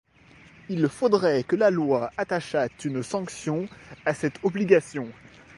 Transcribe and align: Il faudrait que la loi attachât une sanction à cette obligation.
Il 0.67 0.89
faudrait 0.89 1.43
que 1.43 1.55
la 1.55 1.69
loi 1.69 2.09
attachât 2.17 2.69
une 2.85 3.03
sanction 3.03 3.67
à 4.03 4.15
cette 4.15 4.39
obligation. 4.43 5.07